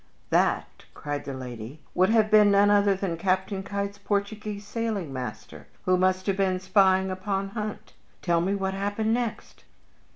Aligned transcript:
"That," 0.31 0.85
cried 0.95 1.25
the 1.25 1.33
lady, 1.35 1.79
"could 1.95 2.09
have 2.09 2.31
been 2.31 2.49
none 2.49 2.71
other 2.71 2.95
than 2.95 3.17
Captain 3.17 3.61
Keitt's 3.61 3.99
Portuguese 3.99 4.65
sailing 4.65 5.13
master, 5.13 5.67
who 5.85 5.95
must 5.95 6.25
have 6.25 6.37
been 6.37 6.59
spying 6.59 7.11
upon 7.11 7.49
Hunt! 7.49 7.93
Tell 8.23 8.41
me 8.41 8.55
what 8.55 8.73
happened 8.73 9.13
next!" 9.13 9.63